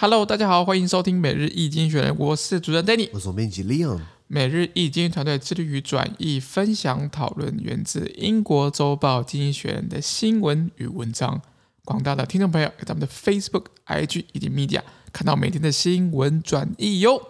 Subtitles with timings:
[0.00, 3.98] Hello，大家好，欢迎收听每日易经济学人，我是主持人 Danny，我是编辑 Leon。
[4.28, 11.42] 每日易经济团队致力于转译、分享、讨论源自英国周报《经济学人》的新闻与文章。
[11.84, 14.82] 广大的听众朋友，在我们的 Facebook、IG 以及 Media
[15.12, 17.20] 看到每天的新闻转译哟。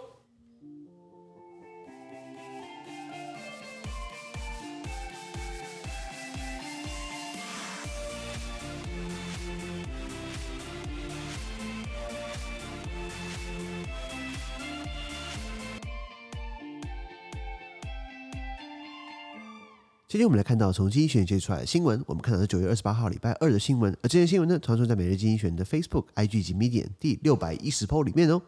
[20.09, 28.41] 今天我们来看到从经济学接出来的新闻，我们看到是九月二十八号礼拜二的新闻，而这些新闻呢，传说在每日经济学的 Facebook、IG 及 Medium 第六百一十 po 里面哦。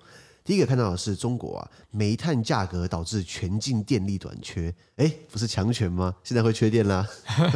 [0.44, 6.16] 第一个看到的是中国啊，煤炭价格导致全境电力短缺，哎，不是强权吗？
[6.24, 7.08] 现在会缺电啦，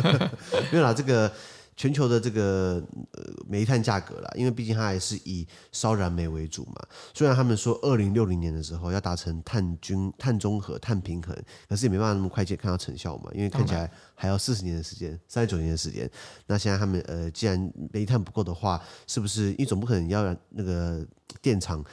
[0.72, 1.31] 没有啦，这个。
[1.78, 6.76] 全球的这个呃煤炭价格啦，因为毕竟它还是以烧燃煤为主嘛。
[7.14, 11.36] 虽然他们说二零六零年的时候要达成碳均碳中和、碳平衡，
[11.67, 13.30] 可是也没办法那么快见看到成效嘛。
[13.34, 16.09] 因为看起来还要四十年的时间，三十九年的时间。
[16.48, 21.06] 那现在他们呃，既然煤炭不够的话，是不是你总不可能要让那个
[21.42, 21.84] 电厂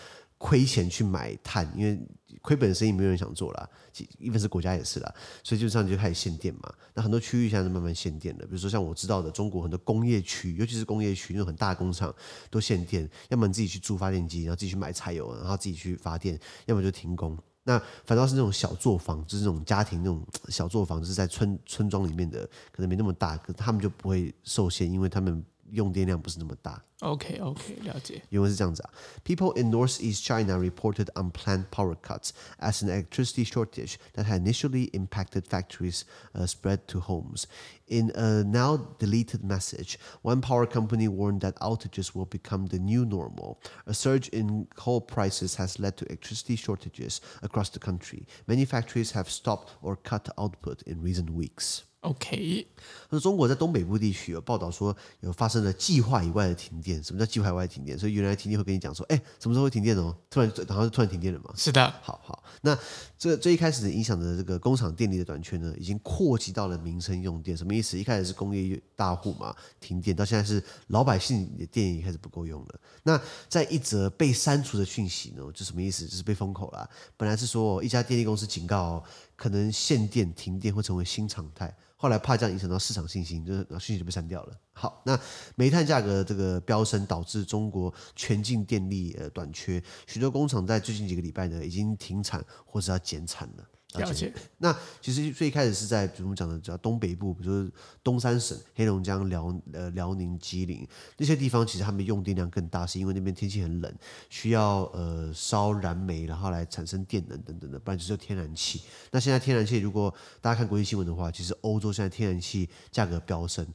[0.43, 1.73] 亏钱去买碳？
[1.77, 1.97] 因为
[2.41, 3.71] 亏本生意没有人想做了，
[4.19, 6.75] 一般是国家也是啦，所以基本上就开始限电嘛。
[6.95, 12.13] 那很多区域现在是慢慢限电的，比如说像我知道的，中国很多工业区，尤其是工业区那种很大工厂
[12.51, 17.39] 都限电，要么你自己去租发电机，然后自己去买柴油，然后自己去发电，要么就停工。
[17.63, 25.45] 那反倒是那种小作坊，就是那种家庭那种小作坊，就是在村村庄里面的，可能没那么大，可他们就不会受限，因为他们。
[25.72, 26.82] 用电量不是那么大。
[27.02, 28.24] OK OK，了解。
[28.30, 28.90] 因为是这样子啊，
[29.24, 35.44] People in Northeast China reported unplanned power cuts as an electricity shortage that had initially impacted
[35.46, 37.46] factories uh, spread to homes.
[37.88, 43.06] In a now deleted message, one power company warned that outages will become the new
[43.06, 43.60] normal.
[43.86, 48.26] A surge in coal prices has led to electricity shortages across the country.
[48.48, 51.84] Many factories have stopped or cut output in recent weeks.
[52.03, 52.67] OK，
[53.11, 57.01] 那中国在东北部地区有报道说有发生了计划以外的停电。
[57.01, 57.97] 什么叫计划以外的停电？
[57.97, 60.13] 所以原来停电会跟你讲说，哎，什么时候会停电哦？
[60.29, 61.55] 突然，然后就突然停电了嘛？
[61.57, 61.95] 是的。
[62.03, 62.77] 好好，那
[63.17, 67.57] 这最一开始影响的这个工厂电力的短缺呢，已经扩及到了民生用电。
[67.57, 67.97] 什么意思？
[67.97, 72.81] 一开始是工业大户嘛，停电，到现在是老百姓的电也开始不够用了。
[73.05, 76.05] 那在一则被删除的讯息呢，就什么意思？
[76.09, 76.91] 就是被封口了。
[77.17, 79.05] 本来是说一家电力公司警告哦，
[79.37, 81.73] 可能限电停电会成为新常态。
[82.03, 84.57] 后来怕这样影响到市场信心，就是信息就被删掉了。
[84.73, 85.17] 好，那
[85.55, 93.65] 煤炭价格这个飙升，导致中国全境电力呃短缺，许多工厂在最近几个礼拜呢已经停产或者要减产了。
[94.01, 94.33] 了解。
[94.59, 97.71] 那其实最开始是在，比如我们讲的叫东北部，比如说
[98.03, 100.87] 东三省、黑龙江、辽呃辽宁、吉林
[101.17, 103.95] 那些地方，其实他们用电量更大，是因为那边天气很冷，
[104.31, 108.83] 需要呃烧燃煤，然后来产生电能等等的，不然就是天然气。
[109.11, 113.67] 那现在天然气，如果大家看国际新闻的话，其实欧洲现在天然气价格飙升。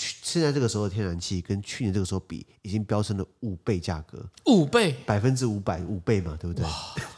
[0.00, 6.64] 现在这个时候的天然气跟去年这个时候比，已经飙升了五倍价格，五倍，百分之五百，五倍嘛，对不对？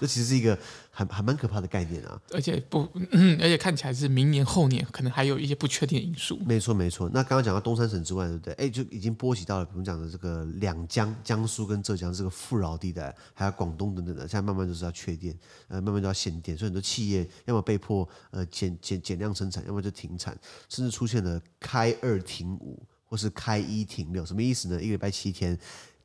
[0.00, 0.59] 这其实是一个
[0.91, 2.21] 还还蛮可怕的概念啊。
[2.33, 6.38] 而且不，嗯， 而且看起来是明年后年可能还有一些不确定因素。
[6.47, 7.09] 没错没错。
[7.12, 8.55] 那刚刚讲到东三省之外，对不对？
[8.55, 15.38] 哎，就已经波及到了我们讲的这个两江，江苏跟浙江这个富饶地带，还有广东等等的，现在慢慢就是要缺电，
[15.69, 20.34] 呃，慢慢就要限电，所以很多企业要么被迫呃减减减量生产，要么就停产，
[20.69, 22.82] 甚至出现了开二停五。
[23.11, 24.77] 或是开一停六，什么意思呢？
[24.81, 25.59] 一个礼拜七天，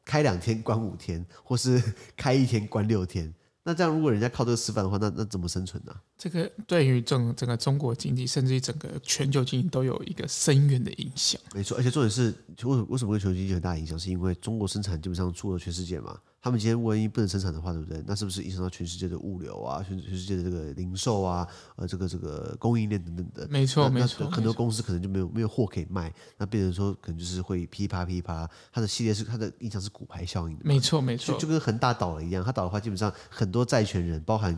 [0.04, 1.80] 开两天关五天，或是
[2.18, 3.32] 开一天关六天。
[3.68, 5.94] 那这样，如果人家靠这个吃饭的话，那那怎么生存呢？
[6.16, 11.42] 这个对于整整个中国经济，甚至于整个全球经济都有一个深远的影响。
[11.52, 12.32] 没错，而且重点是，
[12.64, 13.98] 为为什么对全球经济很大影响？
[13.98, 16.16] 是因为中国生产基本上出了全世界嘛。
[16.46, 18.04] 他们今天万一不能生产的话，对不对？
[18.06, 23.48] 那是不是影响到全世界的物流啊，全全世界的这个零售啊，呃，这个这个供应链等等的？
[23.50, 24.30] 没错，没错。
[24.30, 28.48] 很多公司可能就没有没有货可以卖，那变成说可能就是会噼啪噼啪。
[28.72, 30.62] 它的系列是它的影响是骨牌效应的。
[30.64, 31.34] 没错，没错。
[31.34, 34.56] 就就跟恒大倒了一样，它倒的话，基本上很多债权人，包含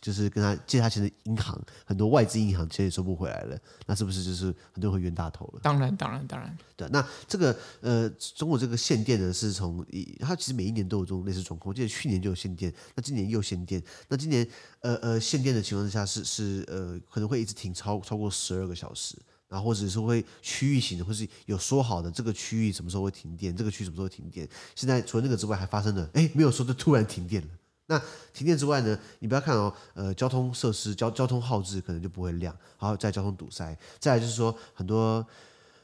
[0.00, 3.58] 就是跟他借他钱的银行，很多外资银行钱也收不回来了。
[3.84, 5.60] 那是不是就是很多人会冤大头了？
[5.62, 6.56] 当然，当然，当然。
[6.76, 11.68] 对，那这个呃，中国这个限电呢，是从一，它其实每一年都有这种类似状况。
[11.68, 13.82] 我记得去年就有限电，那今年又限电。
[14.08, 14.46] 那今年
[14.80, 19.14] 呃呃限电的情况之下是是呃可能会一直停超超过十二个小时，
[19.48, 24.48] 然后或者是会区域性的，或是有说好的这个区域什么时候会停电，这个区什么时候停电。
[24.74, 27.48] 现在除了那个之外，还发生了哎没有说就突然停电了。
[27.88, 28.00] 那
[28.32, 35.26] 停电之外呢，你不要看哦，呃交通设施交交通号志可能就不会亮，然后再交通堵塞，再来就是说很多。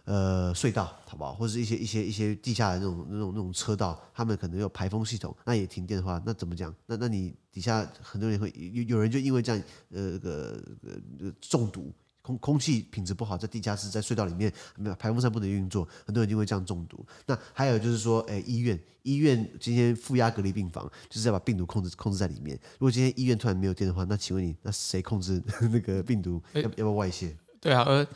[0.04, 1.34] 呃隧道，好不好？
[1.34, 6.75] 或者是一些一些一些地下的那种那种那种车道，他们可能有排风系统，那也停电的话，那怎么讲？
[6.87, 10.62] 那那你底下很多人会有有人就因为这样呃个
[11.20, 11.93] 呃中毒。
[12.25, 17.05] 空空气品质不好，在地下室、在隧道里面，没有排风扇不能运作，很多人就会这样中毒。
[17.26, 22.56] 那还有就是说，哎，医院医院今天负压隔离病房，就是要把病毒控制控制在里面。
[22.75, 26.40] 如果今天医院突然没有电的话，那请问你，那谁控制那个病毒？
[26.52, 27.37] 要要不要外泄？
[27.60, 28.06] 对啊，而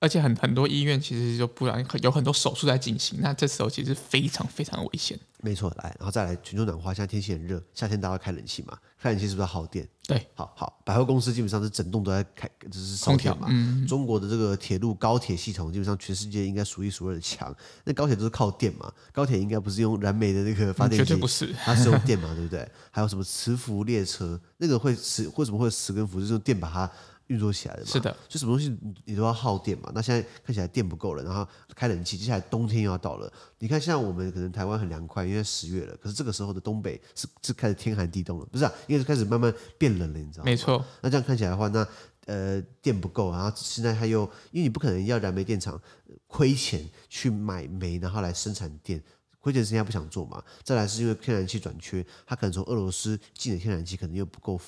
[0.00, 5.18] 而且很很多医院其实就不然有很多手术在进行，那这时候其实非常非常危险。
[5.40, 9.88] 没错，来，然后再来全球暖化，现在天气很热，夏天大家开冷气嘛，开冷气是不是要耗电？
[10.06, 13.46] 对，好好，百货公司基本上是整栋都在开，就是烧电嘛。
[13.48, 17.54] 嗯，中国的这个铁路高铁系统基本上全世界应该数一数二的强。
[17.84, 22.68] 那高铁都是靠电嘛，高铁应该不是用燃煤的那个发电机，绝对不是，它是用电嘛， 对不对？
[22.90, 26.18] 还有什么磁浮列车，那个会磁，为什么会磁跟浮？
[26.18, 26.90] 就是用电把它。
[27.28, 29.90] 运作起来的嘛，是的，就什么东西你都要耗电嘛。
[29.94, 33.32] 那现在看起来电不够了，然后开冷气，接下来冬天又要到了。
[33.58, 38.72] 你看，像我们可能台湾很凉快，因为十月了，可是这个时候的东北是是开始天寒地冻了，不是啊？
[38.86, 40.50] 应该是开始慢慢变冷了，你知道吗？
[40.50, 40.84] 没错。
[41.02, 41.86] 那这样看起来的话，那
[42.26, 45.80] 呃电不够，然后现在它又因为你不可能要燃煤电厂
[46.26, 49.02] 亏钱去买煤，然后来生产电，
[49.38, 50.42] 亏钱是人家不想做嘛。
[50.62, 54.58] 再来是因为天然气短缺，他可能从俄罗斯进的天然气可能又不够，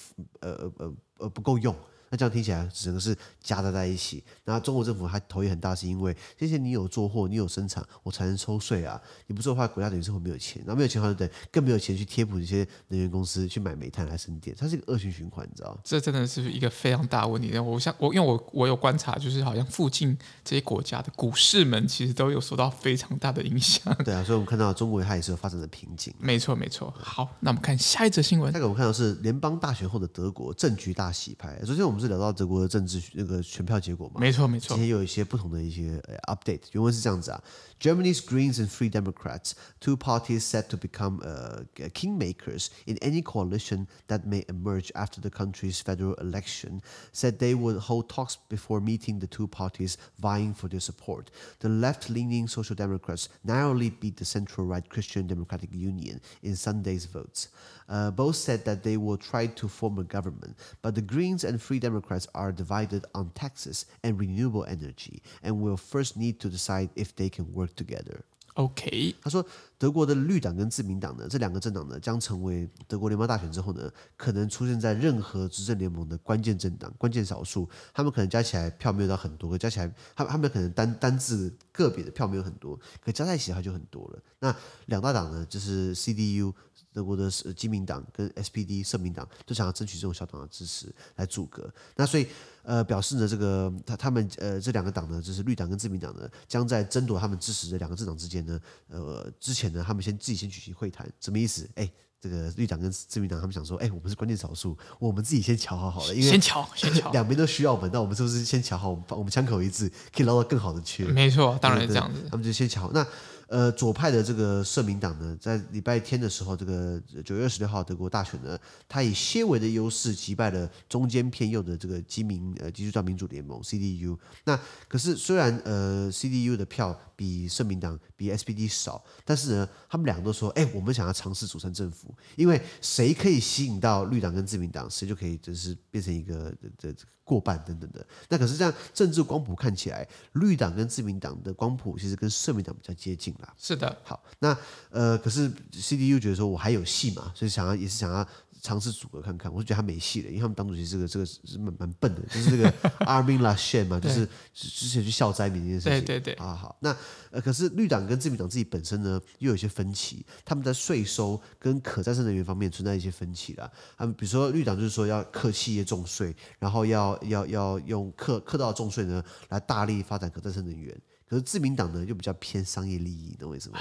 [0.41, 1.75] 呃呃呃呃不够用。
[2.11, 4.23] 那这样听起来只能是夹杂在一起。
[4.45, 9.01] 然后中国政府还头也很大，是因为这些你有做货，你有生产，我才能抽税啊。
[9.29, 10.61] 你不做的话，国家等于是会没有钱。
[10.67, 14.55] 然后没有钱的话，就等更没有钱去贴补这些能源公司去买煤炭来生电。
[14.59, 15.79] 它是一个恶性循环，你知道？
[15.85, 17.57] 这真的是一个非常大问题。
[17.59, 23.95] 我想我因为我我有观察，就是好像附近这些国家的股市们其实都有受到非常大的影响。
[24.05, 26.13] 对啊，所以我们看到中国它也是有发展的瓶颈。
[26.19, 26.93] 没错没错。
[26.99, 28.53] 好，那我们看下一则新闻。
[28.53, 31.61] 那个我们看到是联邦大选后的德国政局大洗牌。
[31.65, 32.86] 首先我们是聊到德国的政。
[32.86, 34.76] 政治那个选票结果嘛，没错没错。
[34.76, 37.44] 今天有一些不同的一些 update，原文是这样子啊：
[37.80, 44.28] Germany's Greens and Free Democrats, two parties set to become uh, kingmakers in any coalition that
[44.28, 49.26] may emerge after the country's federal election, said they would hold talks before meeting the
[49.26, 51.32] two parties vying for their support.
[51.62, 57.48] The left-leaning Social Democrats narrowly beat the central-right Christian Democratic Union in Sunday's votes.
[57.91, 61.59] Uh, both said that they will try to form a government, but the Greens and
[61.59, 66.91] Free Democrats are divided on taxes and renewable energy, and will first need to decide
[66.95, 68.21] if they can work together.
[68.55, 69.45] OK，他说
[69.77, 77.69] 德国的绿党跟自民党呢，这两个政党呢，将成为德国联邦大选之后呢，可能出现在任何执政联盟的关键政党，关键少数。
[77.93, 84.23] 他们可能加起来票没有到很多，可加起来，他们他们可能单单字个别的票没有很多，可加在一起的话就很多了。
[84.41, 84.55] 那
[84.87, 86.53] 两大党呢，就是 CDU。
[86.93, 92.27] 德国的基民党跟 SPD 社民党都想要争取这种小党的支持来阻隔，那所以
[92.63, 101.69] 呃表示呢，这个他他们呃这两个党呢，就是绿党跟自民党呢，将在争夺他们支持的两个政党之间呢，呃之前呢，他们先自己先举行会谈，什么意思？
[101.77, 101.89] 哎，
[102.21, 108.91] 这个绿党跟自民党他们想说，哎，我们是关键少数，我们自己先瞧好好了，因为先瞧先瞧，两边都需要我们，那我们是不是先瞧好？
[108.91, 111.05] 我们我们枪口一致，可以捞到更好的缺？
[111.05, 113.07] 没错，当然是这样子，他们就先乔那。
[113.51, 118.57] 呃，左派的这个社民党呢，在礼拜天的时候，这个九月二十六号德国大选呢，
[118.89, 124.17] 他以些微的优势击败了中间偏右的这个基民呃基督教民主联盟 CDU。
[124.45, 124.57] 那
[124.87, 137.05] 可是虽然呃 CDU 的票比社民党比 SPD 少，但是呢，他们两个都说，哎，我们想要尝试组成政府，因为谁可以吸引到绿党跟自民党，谁就可以就是变成一个这这。
[137.31, 143.55] 过半等等的，那可是这样政治光谱看起来，绿党跟自民党的光谱其实跟社民党比较接近啦。
[143.57, 144.57] 是的，好，那
[144.91, 148.27] 呃，可是 CDU 觉得说我还有戏嘛，所以想要也是想要
[148.63, 149.53] 尝试组合看看。
[149.53, 152.71] 我就觉得他没戏了，因为他们党主席这个这个是蛮蛮笨的，就是这个
[153.07, 156.05] Armin Laschet 嘛，就是之前去笑灾民这件事情。
[156.05, 156.95] 对对对，啊好，那
[157.31, 163.71] 呃，可是绿党跟自民党自己本身呢，又有一些分歧，他们在税收跟可再生能源方面存在一些分歧啦。
[163.97, 167.19] 他们比如说绿党就是说要克企业重税，然后要。
[167.31, 170.93] 要要用克克到重税呢，来大力发展可再生能源。
[171.29, 173.79] 可是自民党呢，又比较偏商业利益，懂我意思吗？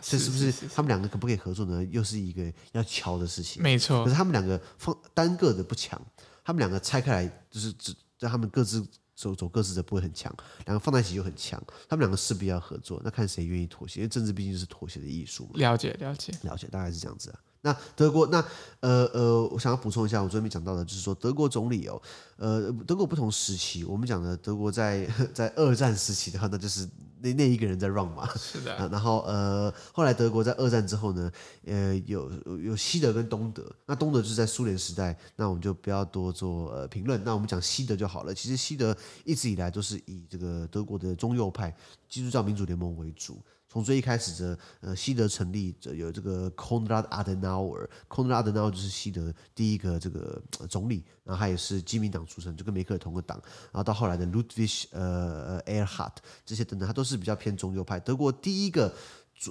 [0.00, 1.84] 这是不是他们两个可不可以合作呢？
[1.90, 3.62] 又是一个要乔的事情。
[3.62, 4.04] 没错。
[4.04, 6.00] 可是他们两个放单个的不强，
[6.44, 10.34] 他们两个拆开来就是只让他们各自走走各自的不会很强，
[10.66, 11.62] 两个放在一起又很强。
[11.88, 15.50] 他们两个势必要合作，那看谁愿意妥协，因为政治毕竟是妥协的艺术嘛。
[15.54, 17.38] 了解了解了解，大概是这样子啊。
[17.62, 18.42] 那德国，那
[18.80, 22.00] 呃呃，我想要补充一下，我昨天没讲到的，就是说德国总理哦，
[22.36, 26.88] 呃，德国不同时期，我们讲的德国在 在二战时期的话，那就是
[27.22, 28.28] 那那一个人在 run 嘛。
[28.36, 28.76] 是的。
[28.88, 31.30] 然后呃，后来德国在二战之后呢，
[31.66, 33.70] 呃，有有西德跟东德。
[33.86, 37.22] 那东德就是在苏联时代，那我们就不要多做呃评论。
[37.24, 38.34] 那我们讲西德就好了。
[38.34, 41.74] 其实西德一直以来都是以这个德国的中右派
[42.08, 43.38] 基督教民主联盟为主。
[43.70, 53.40] 从最一开始的呃西德成立者有这个 Konrad Adenauer，Konrad Adenauer 就是西德第一个这个总理，然后他也是基民党出身，就跟梅克尔同个党。
[53.70, 58.00] 然后到后来的 Ludwig 呃 Erhard 这些等等，他都是比较偏中右派。
[58.00, 58.92] 德国第一个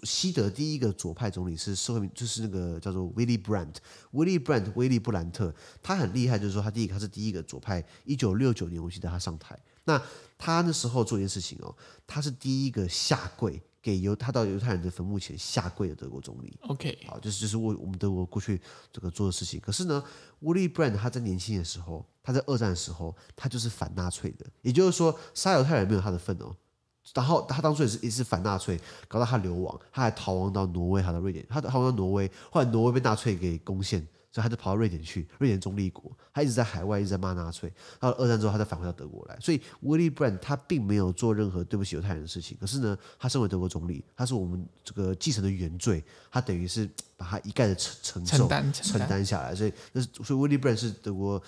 [0.03, 7.81] 西德第一个左派总理是社会民，就是那个叫做 Willy Brandt，Willy Brandt 威利布兰特，他很厉害，就是说他第一个他是第一个左派。
[8.03, 10.01] 一九六九年我记得他上台，那
[10.37, 11.73] 他那时候做一件事情哦，
[12.05, 13.61] 他是第一个下跪。
[13.81, 19.59] 给犹他到犹太人的坟墓前下跪的德国总理，OK，好，就是就是为我们德国过去这个做的事情。
[19.59, 20.03] 可是呢
[20.41, 26.55] ，Willy Brandt 他在年轻的时候，他在二战的时候，他就是反纳粹的，也就是说杀犹太人没有他的份哦。
[27.15, 34.05] 然后他当初也是也是反纳粹，搞到他流亡，他还逃亡到挪威，逃到瑞典，他逃亡到挪威，后来挪威被纳粹给攻陷。
[34.31, 37.71] 所以他就跑到瑞典去，瑞典中立国，他一直在海外一直在骂纳粹。
[37.99, 39.35] 到了二战之后，他再返回到德国来。
[39.39, 42.55] 所以威利·布兰特他并没有做任何对不起犹太人的事情。
[42.61, 49.55] 可是呢，他身为德国总理，他是我们这个继承的原罪，他等于是把他一概的承承受承担承担下来。
[49.55, 51.41] 所以那是所以威利·布兰特是德国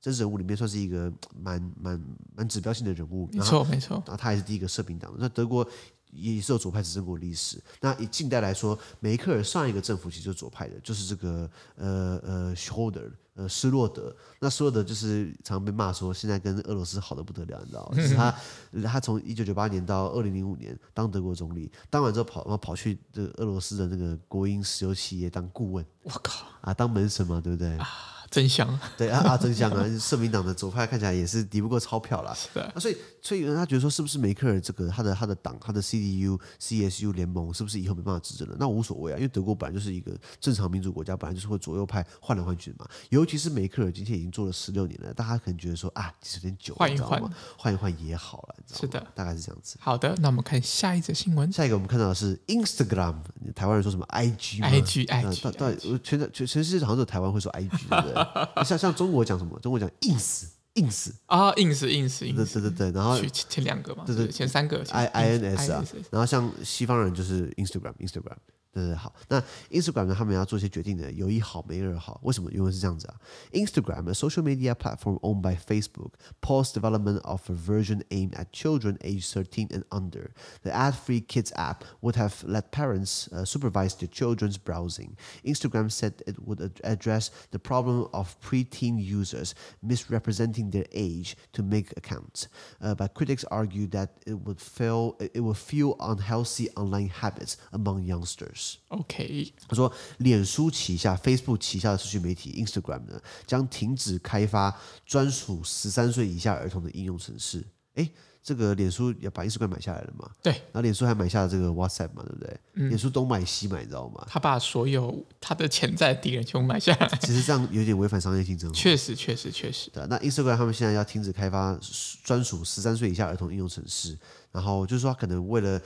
[0.00, 2.00] 真实人物里面算是一个蛮蛮
[2.36, 3.28] 蛮指标性的人物。
[3.32, 4.02] 没错没错。
[4.06, 5.12] 然后他也是第一个社民党。
[5.18, 5.68] 那德国。
[6.10, 7.62] 也是有左派执政过历史。
[7.80, 14.14] 那以近代来说，梅克尔上一个政府其实就是左派的，就是这个呃呃，Schröder 呃施洛德。
[14.40, 17.96] 那施洛德就是常常被骂说现在跟俄罗斯好的不得了，你知道吗？
[17.96, 18.34] 就是他
[18.88, 25.84] 他从一九九八年到二零零五年当德国总理，当完之后跑然后跑去这个俄罗斯的那个国营石油企业当顾问。
[26.02, 27.76] 我靠啊，当门神嘛，对不对？
[27.78, 27.86] 啊
[28.30, 29.84] 真香，对啊啊，真香啊！
[29.98, 32.36] 社民党的左派看起来也是敌不过钞票啦。
[32.54, 38.56] 啊，所以所以有人他觉得说，是不是梅克尔这个他的他的党他的 CDU CSU 联盟是不是以后没办法执政了？
[38.58, 42.88] 那无所谓啊，因为德国本来就是一个正常民主国家，本来就是会左右派换来换去的嘛。
[43.10, 47.20] 尤其是梅克尔今天已经做了十六年了，大家可能觉得说啊，其实有点久，换一换，
[47.56, 49.76] 换一换也好了，你知道吗是的，大概是这样子。
[49.80, 51.50] 好的，那我们看下一则新闻。
[51.52, 53.16] 下一个我们看到的是 Instagram，
[53.54, 58.17] 台湾人说什么 IG，IG，IG，到到全全全世界好像只有台湾会说 IG，对不对？
[58.64, 58.94] 像像。
[58.94, 59.58] 中国讲什么？
[59.60, 68.36] 中国讲 ins，ins 啊，ins，ins，对对对对，然后前两个嘛，对对，前三个，i i n s 啊，然后像西方人就是 Instagram，Instagram。
[68.77, 69.39] 对对好，那
[69.69, 70.15] Instagram 呢？
[70.17, 72.19] 他们要做一些决定的，有一好没二好。
[72.23, 72.51] 为什么？
[72.51, 73.21] 因为是这样子啊。
[73.51, 79.31] Instagram，a social media platform owned by Facebook, paused development of a version aimed at children aged
[79.31, 80.31] 13 and under.
[80.63, 85.17] The ad-free Kids app would have let parents uh, supervise their children's browsing.
[85.45, 89.53] Instagram said it would ad address the problem of preteen users
[89.83, 92.47] misrepresenting their age to make accounts.
[92.81, 95.15] Uh, but critics argue that it would fail.
[95.19, 98.63] It would fuel unhealthy online habits among youngsters.
[98.88, 104.74] OK，他说，脸书旗下、Facebook 旗下的社群媒体 Instagram 呢，将停止开发
[105.06, 107.64] 专属十三岁以下儿童的应用程式。
[107.94, 108.08] 哎，
[108.42, 110.30] 这个脸书要把 Instagram 买下来了嘛？
[110.42, 112.60] 对，然后脸书还买下了这个 WhatsApp 嘛，对不对？
[112.74, 114.24] 嗯、脸书东买西买，你知道吗？
[114.28, 118.72] 他把所有他的潜在敌人全部买下来， 其实这样有点违反商业竞争。
[118.72, 119.90] 确实，确实，确实。
[119.90, 121.78] 对，那 Instagram 他们现在要停止开发
[122.22, 124.16] 专属十三岁以下儿童应用程式，
[124.52, 125.80] 然后就是说，可能为了。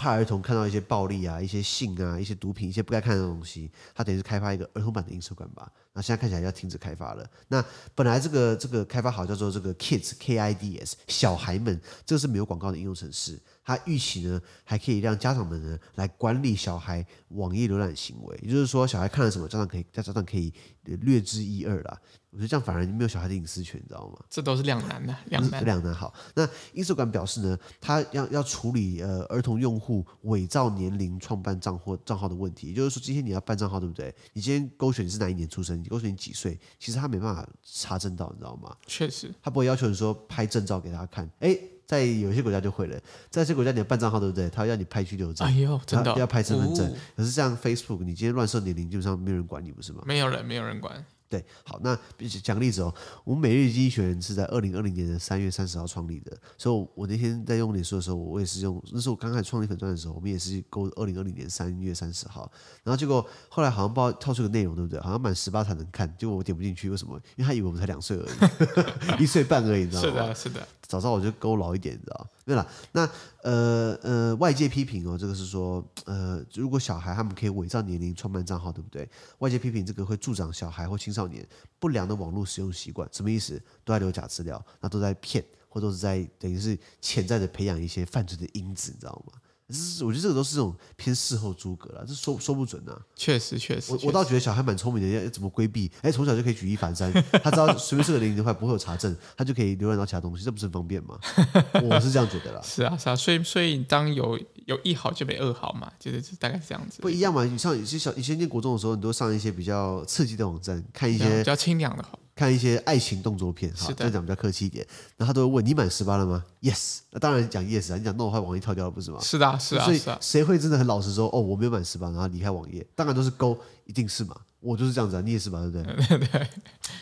[0.00, 5.70] 怕儿童看到一些暴力啊、一些性啊、一些毒品、一些不该看的东西，他等于是开发一个儿童版的 Instagram 吧。
[5.92, 7.30] 那现在看起来要停止开发了。
[7.48, 7.62] 那
[7.94, 13.38] 本来这个这个开发好叫做这个 Kids K I D S 小孩们，这个是没有广告的应用程式。
[13.62, 20.50] 它预期呢还可以让家长们呢来管理小孩网页浏览行为，也就是说小孩看了什么，家长可以在家长可以
[20.84, 22.00] 略知一二啦。
[22.30, 24.18] 我觉得这样反而没有小孩的隐私权，你知道吗？
[24.30, 25.94] 这都是两难的，两难两难。
[25.94, 34.14] 好，那 Instagram 表示呢，他要要处理呃儿童用户伪造年龄创办账户账号的问题，也就是说今天你要办账号对不对？
[34.32, 38.76] 你今天勾选你是哪一年出生，你勾选你几岁，其实他没办法查证到，你知道吗？
[38.86, 41.58] 确实，他不会要求你说拍证照给他看，哎。
[41.90, 42.96] 在有些国家就会了，
[43.30, 44.48] 在这些国家你要办账号对不对？
[44.48, 46.86] 他要你拍拘留证，哎呦，真的要拍身份证。
[46.86, 50.04] 哦、可是像 Facebook，你今天乱设年龄，基本上没有人管你，不是吗？
[50.06, 51.04] 没有人，没有人管。
[51.30, 51.96] 对，好，那
[52.42, 62.50] 讲个例子哦，我们每日经济学人是在二零二零年的三月三十号创立的，所以我那天在用脸书的时候，我也是用，那时候我刚开始创立粉钻的时候，我们也是勾二零二零年三月三十号，
[62.82, 64.98] 然后结果后来好像不知道套出个内容，对不对？
[65.00, 67.14] 好像满十八才能看，结果我点不进去，为什么？
[67.36, 70.08] 因为他以为我们才两岁而已， 一岁半而已，你知道吗？
[70.10, 70.68] 是的，是的。
[70.82, 72.26] 早知道我就勾老一点，你知道？
[72.50, 73.08] 对了，那
[73.42, 79.08] 呃呃，外界批评哦，这个是说，呃，如果小孩他们可以伪造年龄创办账号，对不对？
[79.38, 81.46] 外界批评这个会助长小孩或青少年
[81.78, 83.56] 不良的网络使用习惯，什么意思？
[83.84, 89.38] 都在留假资料，那都在骗，或都是在等于是潜在的培养一些犯罪的因子，你知道吗？
[89.72, 92.98] 是，我觉得这个都是这种偏事后诸葛了，这说说不准啊。
[93.14, 95.90] 确实，确实，我我倒觉得小孩蛮聪明的，要怎么规避？
[96.02, 97.12] 哎，从小就可以举一反三，
[97.42, 101.18] 他知道随便设个年龄的话不会有查证，他就可以浏览到其他东西，这不是很方便吗？
[101.82, 102.60] 我是这样觉得啦。
[102.62, 107.00] 是啊，是啊，所以所以当有有一好就没二好嘛，就是大概是这样子。
[107.02, 112.18] 不一样嘛，你上有些小以前念国中的时候，你都上一些比较刺激的网站，看一些比较清凉的好。
[112.40, 114.86] 看一些爱情动作片，哈，这样讲比较客气一点。
[115.18, 117.98] 然后他都会问你满十八了吗？Yes，那当然讲 Yes 啊。
[117.98, 119.20] 你讲 No 的话，网页跳掉了不是吗？
[119.20, 119.84] 是的，是啊。
[119.84, 122.86] 所以谁会真的很老实说哦，我没有满十八，然后离开网页？
[122.94, 124.34] 当然都是勾，一定是嘛。
[124.60, 125.60] 我就是这样子啊，你也是吧？
[125.60, 126.06] 对不对？
[126.16, 126.48] 对对，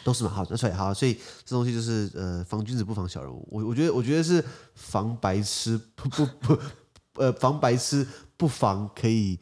[0.02, 0.30] 都是嘛。
[0.30, 1.14] 好，那所以好，所以
[1.45, 3.47] 这东西就是呃，防君子不防小人物。
[3.49, 6.59] 我我觉得我觉得是防白痴不不不
[7.14, 8.04] 呃，防白痴
[8.37, 9.38] 不防可以。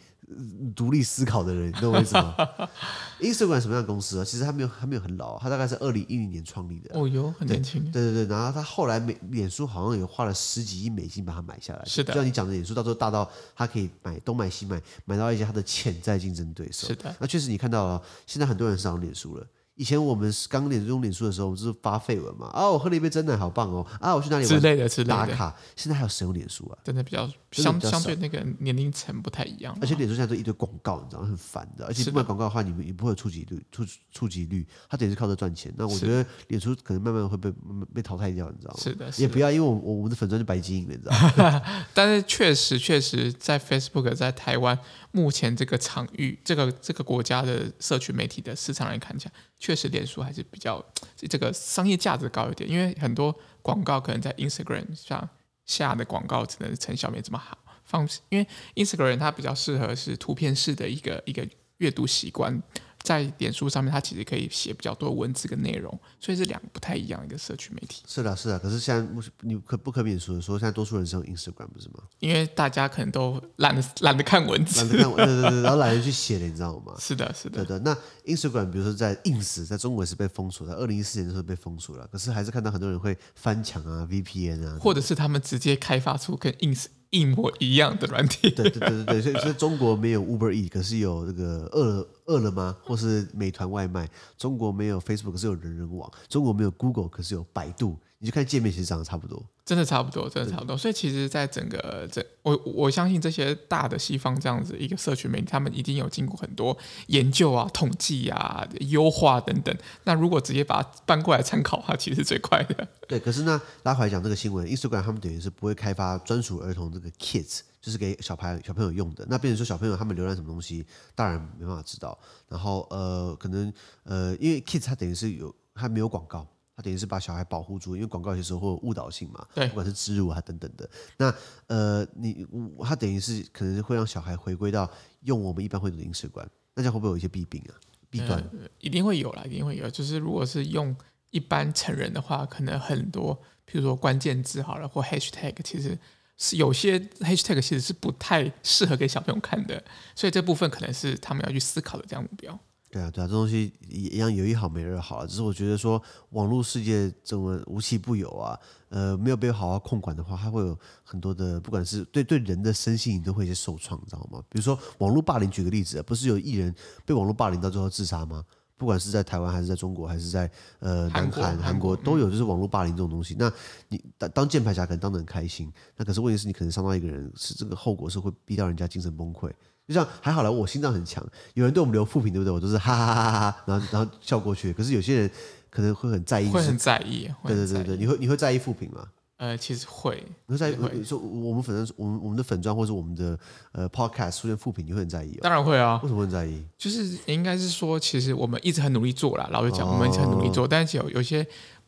[0.74, 2.34] 独立思考的人，你懂我意思吗？
[3.20, 4.24] Instagram 什么样的公司啊？
[4.24, 6.90] 其实他没有，它没有很老，他大概是二零一零年创立的。
[6.98, 7.82] 哦哟，很年轻。
[7.92, 11.84] 对对对，然后他后来美脸书好像也花了十几亿美金把它买下来。
[11.84, 16.88] 是的，就像你讲的，脸书到时候大到他可以买东买西买，买到一些他的潜在竞争对手。
[16.88, 19.46] 是的，那确实你看到了，现在很多人上脸书了。
[19.76, 22.46] 以前我们刚脸用脸书的时候，我们就是发废文嘛。
[22.48, 23.86] 啊，我喝了一杯真奶，好棒哦！
[24.00, 24.48] 啊，我去哪里玩？
[24.48, 25.54] 之类的，之类的打卡。
[25.76, 26.78] 现在还有谁用脸书啊？
[26.82, 29.76] 真的比较相相对那个年龄层不太一样。
[29.82, 31.84] 而且脸书现在都一堆广告，你知道很烦的。
[31.84, 35.70] 而且不买广告的话，你们也不会有触及率，触触及率，它等于是靠着赚钱。
[35.76, 37.52] 那我觉得脸书可能慢慢会被
[37.94, 38.80] 被淘汰掉，你知道吗？
[38.82, 41.62] 是的，也不要因为我我们的粉砖就白经营了，你知道吗？
[41.92, 44.78] 但是确实确实在 Facebook 在台湾
[45.12, 49.32] 目前这个场域，这个这个国家的社群媒体的市场来看起来，
[49.66, 50.46] 确实脸书还是。
[50.48, 50.84] 比较
[51.16, 55.28] 这个商业价值高一点，因为很多广告可能在 Instagram 上
[55.64, 57.58] 下的广告，只能成效没这么好。
[57.84, 58.46] 放，因为
[58.76, 61.44] Instagram 它比较适合是图片式的一个一个
[61.78, 62.62] 阅读习惯。
[63.06, 68.02] 在脸书上面，它其实可以写比较多文字跟内容，所以是两个不太一样的一个社区媒体。
[68.08, 68.58] 是的，是的。
[68.58, 72.02] 可是现在你可不可免俗的说，现在多数人是用 Instagram 不是吗？
[72.18, 76.94] 因为大家可能都懒得懒得看文字，懒得看，对对对，然后懒得去写了，你知道吗？
[76.98, 77.64] 是的，是的。
[77.64, 77.78] 对的。
[77.78, 88.50] 那 Instagram 比如说在 ins 在中国也是被封锁，在二零一四年的时候被封锁了，可是还是看到很多人会翻墙啊，VPN 啊，或者是他们直接开发出跟 ins 一模一样的软体。
[88.50, 92.76] 对对对对对，所以所以中国没有 Uber E，可是有这个饿饿了吗？
[92.82, 94.08] 或是美团外卖？
[94.36, 97.96] 中国没有 Facebook，可是有人人网；中国没有 Google，可是有百度。
[98.18, 100.76] 你就看界面，其实长得差不多，真的差不多，真的差不多。
[100.76, 106.76] 所以其实，在整个这，我我相信这些大的西方这样子一个社群媒体，他们一定有经过很多
[107.08, 109.76] 研究啊、统计啊、优化等等。
[110.04, 112.88] 那如果直接把它搬过来参考的话，其实最快的。
[113.06, 117.60] 对，可是呢，拉回来讲这个新闻，Instagram 他们等于是不会开发专属儿童这个 Kids。
[117.78, 122.18] 就是给小孩小朋友用的，那变成说小朋友他们浏览什么东西，大人没办法知道。
[122.48, 126.44] 然后呃，可能呃，因为 Kids 它等于是有，它没有广告，
[126.76, 130.88] 它等于是把小孩保护住，因为广告有些时候会有误导性嘛，对，不管是植入啊等等的。
[131.16, 131.34] 那
[131.66, 132.46] 呃，你
[132.84, 134.90] 他等于是可能会让小孩回归到
[135.22, 137.74] 用我们一般会用的 Instagram，那这样会不会有一些弊病啊？
[138.10, 139.88] 弊端、呃、一定会有啦，一定会有。
[139.90, 140.94] 就是如果是用
[141.30, 143.34] 一般成人的话，可能很多，
[143.66, 145.98] 譬如说关键字好了或 Hashtag，其实。
[146.38, 149.82] 是有些 hashtag 其实是不太适合给小朋友看的，
[150.14, 152.60] 所以这部分可能是他们要去思考的这样目标。
[152.96, 155.26] 对啊，对啊，这东西一样有一好没二好啊。
[155.26, 164.42] 只是我觉得说，网络世界这么无奇不有啊，呃，没有被好好控管的话，它会有很多的，不管是对对人的身心都会一些受创，你知道吗？
[164.48, 168.42] 比如说网络霸凌，举个例子，不是有艺人被网络霸凌到最后自杀吗？
[168.76, 173.34] 不管是在台湾还是在中国还是在呃南韩韩国都有，就是网络霸凌这种东西。
[173.38, 173.50] 那
[173.88, 179.50] 你当当键盘侠可能当得很开心，那可是问题是你可能伤到一个人，是这个后果是会逼到人家精神崩溃。
[179.88, 182.52] 就像还好了，我心脏很强，有人对我们留负评，对不对？
[182.52, 184.72] 我都是哈哈哈哈哈，然后然后笑过去。
[184.72, 185.30] 可是有些人
[185.70, 187.30] 可能会很在意，会很在意。
[187.44, 189.06] 对对对对，你会你会在意负评吗？
[189.38, 193.38] 呃，其实会，你在你说我们粉丝，我们我们的粉钻或者我们的
[193.72, 195.38] 呃 podcast 出现负评，你会很在意？
[195.42, 196.64] 当然会啊，为什么会很在意？
[196.78, 201.46] 就是应该是说，其实我们一直很努力做啦，老实讲，我们一直很努力做，但是有有些。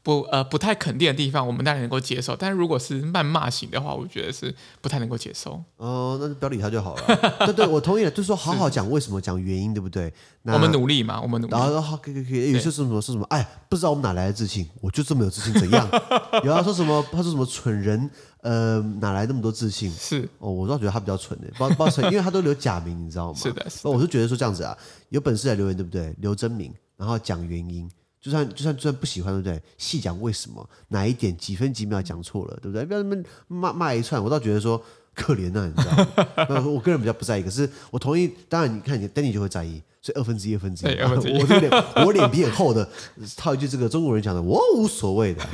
[0.08, 2.34] 不呃不太肯定的地方，我们当然能够接受。
[2.34, 5.62] 但是如果是谩骂型的话，我觉得是不太能够接受。
[5.76, 7.02] 哦，那就不要理他就好了。
[7.44, 8.10] 对对，我同意了。
[8.10, 10.10] 就是说，好好讲为什么，讲原因，对不对？
[10.44, 11.52] 我们努力嘛，我们努力。
[11.52, 12.52] 然后好，可以可以可以。
[12.52, 15.86] 有些说什么说什么，哎，不知道我们哪来的自信，我就这么有自信，怎样？
[16.42, 17.04] 有他说什么？
[17.12, 18.08] 他说什么蠢人？
[18.40, 19.90] 呃，哪来那么多自信？
[19.92, 23.36] 是哦，我倒觉得他比较蠢的，不不蠢，因为他都留假名，你知道吗？
[23.38, 23.66] 是的。
[23.84, 24.74] 那我是觉得说这样子啊，
[25.10, 26.14] 有本事来留言，对不对？
[26.20, 27.86] 留真名，然后讲原因。
[28.20, 29.62] 就算就算就算不喜欢，对不对？
[29.76, 32.84] 细讲为什么，哪一点几分几秒讲错了，对不对？
[32.84, 34.82] 不要那么骂骂一串，我倒觉得说
[35.14, 36.66] 可怜呐、啊，你知道吗？
[36.66, 38.30] 我个人比较不在意，可是我同意。
[38.48, 40.90] 当然，你看你 Danny 就会在意，所以二分之一二分之一。
[41.40, 41.70] 我这脸
[42.06, 42.88] 我脸皮很厚的，
[43.36, 45.44] 套一句这个中国人讲的，我无所谓的。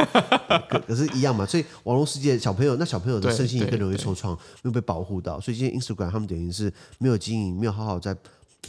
[0.68, 1.44] 可可是，一样嘛。
[1.46, 5.40] 所以网络世界小朋友，那小朋友的身心也更容易受创，没有被保护到。
[5.40, 8.16] 所以今天 Instagram 他们等于是没有经营，没有好好在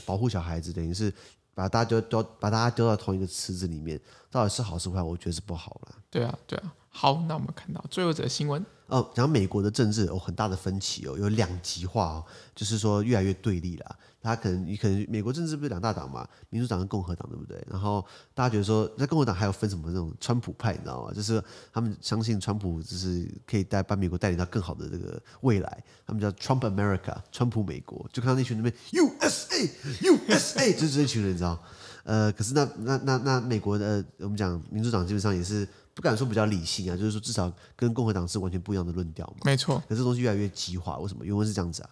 [0.05, 1.11] 保护小孩子，等于是
[1.55, 5.01] 把大家丢丢把大家丢到同一个池子里面，到底是好是坏？
[5.01, 5.95] 我觉得是不好了。
[6.11, 6.71] 对啊，对啊。
[6.89, 13.95] 好，那我们看到最后一则新闻哦，讲美国的政治有很大的分歧哦，有两极化哦，就是说越来越对立了。
[14.25, 17.63] 他可能你可能美国政治不是两大党嘛，民主党跟共和党对不对？
[17.69, 21.13] 然后大家觉得说，在共和党还有分什么那种川普派，你知道吗？
[21.13, 28.09] 就是他们相信川普就是可以带把美国带领到更好的这个未来，他们叫 Trump America，川普美国。
[28.11, 29.69] 就看到那群那边 USA
[30.01, 31.61] USA， 就是这群人，你知道？
[32.03, 35.67] 呃，可是那那那那美国的我们讲民主党基本上也是。
[35.95, 39.43] 不敢说比较理性啊，就是说至少跟共和党是完全不一样的论调嘛。
[39.45, 41.23] 没错，可是东西越来越激化，为什么？
[41.23, 41.89] 原文是这样子啊。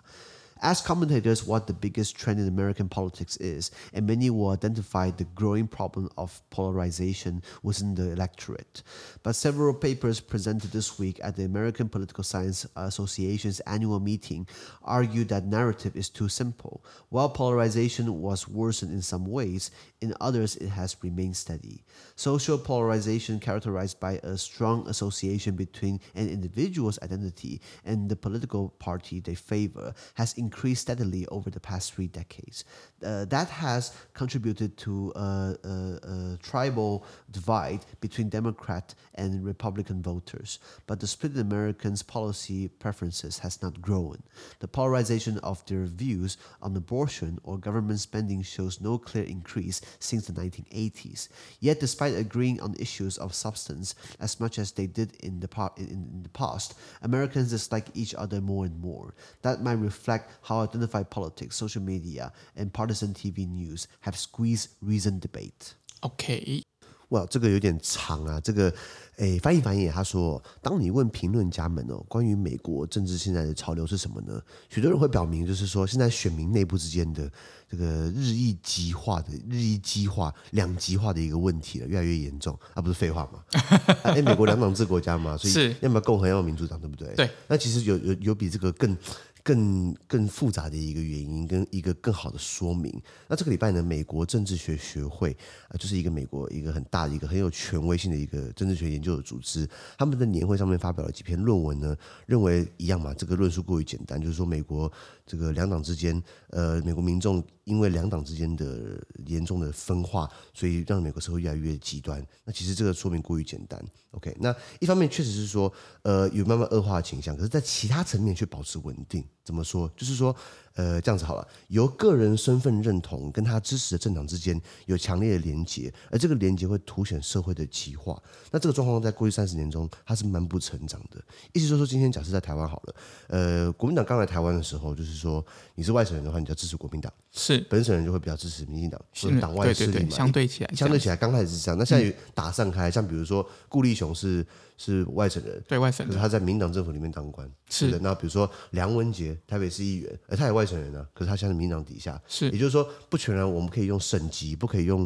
[0.64, 5.26] Ask commentators what the biggest trend in American politics is, and many will identify the
[5.26, 8.82] growing problem of polarization within the electorate.
[9.24, 14.48] But several papers presented this week at the American Political Science Association's annual meeting
[14.84, 16.86] argue that narrative is too simple.
[17.10, 21.84] While polarization was worsened in some ways, in others it has remained steady.
[22.16, 29.20] Social polarization, characterized by a strong association between an individual's identity and the political party
[29.20, 32.64] they favor, has increased increased steadily over the past three decades.
[33.04, 40.60] Uh, that has contributed to a, a, a, tribal divide between Democrat and Republican voters.
[40.86, 44.22] But the split in Americans' policy preferences has not grown.
[44.60, 50.28] The polarization of their views on abortion or government spending shows no clear increase since
[50.28, 51.30] the 1980s.
[51.60, 55.88] Yet, despite agreeing on issues of substance as much as they did in the, in,
[55.88, 59.16] in the past, Americans dislike each other more and more.
[59.42, 65.22] That might reflect how identified politics, social media, and partisan TV news have squeezed recent
[65.22, 65.74] debate.
[66.02, 66.64] OK，
[67.10, 68.42] 哇，这个有点长啊。
[68.42, 68.74] 这个，
[69.18, 74.42] 诶，翻译翻译，他说，当你问评论家们哦，关于美国政治现在的潮流是什么呢？
[74.70, 77.32] 许多人会表明，就是说，现在选民内部之间的
[77.70, 82.82] 这个日益激化的、日益激化、两极化的一个问题了，越来越严重啊！
[82.82, 83.44] 不是废话吗？
[84.04, 87.14] 哎，美国两党制国家嘛，所以要么共和，要么民主党，对不对？
[87.16, 87.30] 对。
[87.48, 88.98] 那其实有有有比这个更。
[89.44, 92.92] 更更复杂的一个原因，跟一个更好的说明。
[93.28, 95.36] 那这个礼拜呢，美国政治学学会
[95.68, 104.92] 啊，就是一个美国一个很大的一个很有权威性的一个政治学研究的组织，他们在年会上面发表了几篇论文呢，认为一样嘛，这个论述过于简单，就是说美国
[105.26, 112.26] 这个两党之间，呃，美国民众因为两党之间的严重的分化，所以让美国社会越来越极端。
[112.44, 113.84] 那其实这个说明过于简单。
[114.12, 115.72] OK，那一方面确实是说，
[116.04, 119.24] 呃，有慢慢恶化的倾向，可是，在其他层面却保持稳定。
[119.44, 119.90] 怎么说？
[119.96, 120.36] 就是说。
[120.76, 128.22] 呃，这样子好了，由个人身份认同跟他支持的政党之间有强烈的连结，而这个连结会凸显社会的极化。
[128.52, 131.22] 那这个状况在过去三十年中，它是蛮不成长的。
[131.52, 132.96] 意思就是说，今天假设在台湾好了，
[133.28, 140.10] 呃，国民党刚来台湾的时候，就是说你是外省人的话，你就要支持国民党；是本省人就会比较支持民进党，是党外势力嘛。
[140.10, 141.78] 相对起来，相对起来刚开始是这样。
[141.78, 144.46] 那现在打散开，像比如说顾立雄是
[144.78, 148.00] 是外省人，对外省人，可是他在民党政府里面当官，是的。
[148.00, 151.38] 那比如说梁文杰，台北市议员，哎他也外省人呢，可是他。
[151.44, 155.06] 像是民党底下，是，也就是说，不全然我们可以用省级，不可以用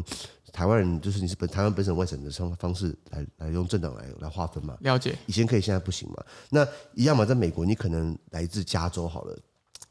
[0.52, 4.78] 台湾人，就是你是本台湾本省外省的方方式来来用政党来来划分嘛？
[4.82, 6.24] 了解，以前可以，现在不行嘛？
[6.50, 9.36] 那一样嘛，在美国，你可能来自加州好了。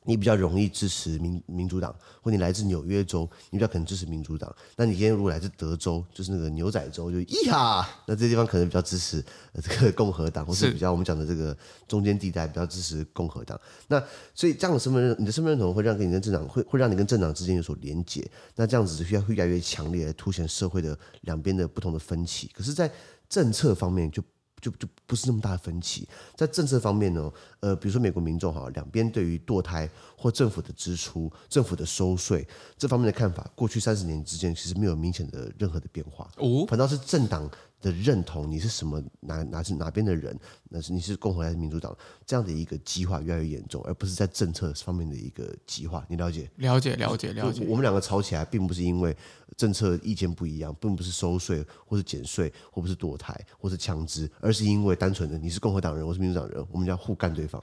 [0.07, 4.55] 你比较容易支持民民主党，或你来自纽约州，你比较可能支持民主党。
[4.77, 9.23] 那你今天如果来自德州，就是那个牛仔州，就咿哈，那这地方可能比较支持
[9.61, 11.55] 这个共和党，或是比较我们讲的这个
[11.89, 13.59] 中间地带比较支持共和党。
[13.89, 14.01] 那
[14.33, 18.25] 所以这样的身份认，你的身份认同会让跟你跟政党会会让你跟政党之间有所连结。
[18.55, 22.49] 那这样子需要会越来越强烈，凸显社会的两边的不同的分歧。
[22.53, 22.89] 可是，在
[23.27, 24.23] 政策方面就。
[24.59, 32.45] 就就不是那么大的分歧，在政策方面呢，呃，比如说美国民众哈，两边对于堕胎或政府的支出、政府的收税
[32.77, 37.49] 这方面的看法，过去三十年之间其实没有明显的任何的变化，哦，反倒是政党
[37.81, 40.37] 的认同，你是什么哪哪是哪边的人，
[40.69, 46.49] 那是你是共和还是民主党，这样的一个激化越来越严重，而不是在政策方面的一个激化，你了解？
[46.55, 47.65] 了解，了解，了解。
[47.67, 49.15] 我们两个吵起来，并不是因为
[49.55, 57.61] 政策意见不一样，并不是收税或是减税，或不是堕胎，或是枪支，而是因为单纯的你是共和党人，我是民主党人，我们要互干对方，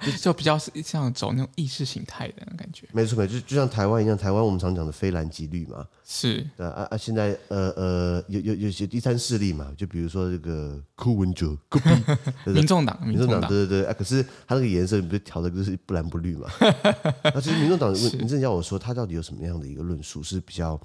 [0.00, 2.86] 就就比较是像走那种意识形态的感觉。
[2.92, 9.07] 没错，没错，就就像台湾一样，台湾我们常讲的非蓝即绿嘛，是啊啊，现在呃呃有有有些第三。
[9.08, 11.56] 三势力嘛，就比如说这个柯文哲、
[12.44, 16.46] 民众党、民众党，对对对，啊，可是他那个颜色不是调的就是不蓝不绿嘛？
[17.24, 20.78] 那其实民众党，你真的要我说，他到底有什么样的一个论述是比较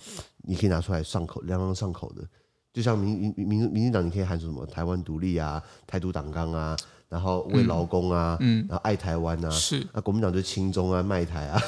[0.44, 2.26] 你可以拿出来上口、朗朗上口的？
[2.72, 6.78] 就像民民民民进党，你可以喊出什么台湾独立啊、台独党纲啊。
[7.14, 11.62] 然后为劳工啊，嗯，然后爱台湾啊，是那国民党就亲中啊，卖台啊，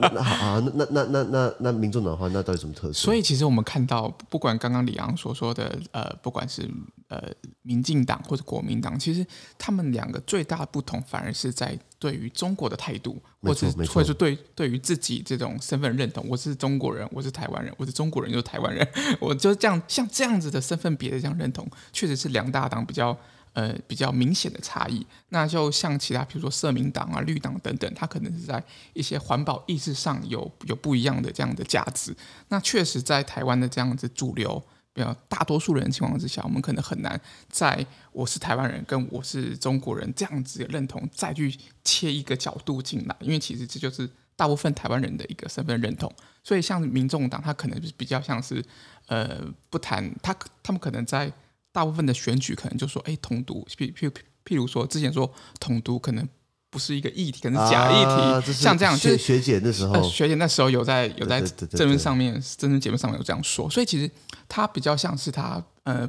[0.00, 2.94] 那好啊，那那那那那那民众党的话，那到底什么特色？
[2.94, 6.66] 所以其实我们看到，不管刚刚李昂所说的，呃，不管是
[7.08, 7.22] 呃
[7.60, 9.26] 民进党或者国民党，其实
[9.58, 18.88] 他们两个最大的不同，反而是在对于中国的态度，或者或者是对对于自己这种身份认同，我是中国人，我是台湾人，我是中国人就是台湾人，
[19.20, 23.14] 我就这样像这样子的身份别的这样认同，确实是两大党比较。
[23.54, 32.16] 呃，比较明显的差异，那就像其他，比如说社民党啊、绿党等等，它可能是在一些环保意识上有有不一样的这样的价值。
[32.48, 34.58] 那确实，在台湾的这样子主流，
[34.94, 46.10] 比较大多数人情况之下，我们可能很难在我是台湾人跟我是中国人这样子的认同再去切一个角度进来，因为其实这就是大部分台湾人的一个身份认同。
[46.42, 48.64] 所以，像民众党，它可能就是比较像是
[49.08, 51.30] 呃不谈，他他们可能在。
[51.72, 54.08] 大部分的选举可能就说，哎，统独，譬譬
[54.44, 56.28] 譬如说，之前说统独可能
[56.70, 58.96] 不是一个议题，可能是假议题，啊、像这样。
[58.96, 64.10] 就是学姐那时候，呃、学姐那时候有在有在政论上面、政论节目上面有这样说，所以其实
[64.48, 66.08] 他比较像是他呃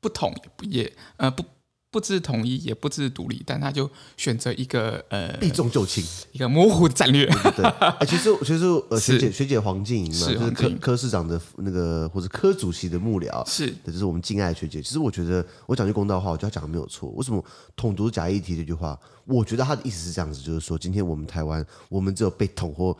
[0.00, 1.44] 不统也不也呃不。
[1.90, 7.26] 不支持统一，也不支持独立，但他就选择一个呃避重就轻，一个模糊的战略。
[7.26, 7.64] 对，对，对，
[7.98, 14.80] 哎，其实其实呃学姐学姐黄静莹嘛，就是科科市长的那个或者科主席的幕僚，是，这就是我们敬爱的学姐。
[14.80, 17.10] 其实我觉得我讲句公道话，我觉得他讲的没有错。
[17.10, 18.96] 为什么统独假议题这句话？
[19.26, 22.96] 我觉得他的意思是这样子，就是说今天我们台湾，我们只有被统或。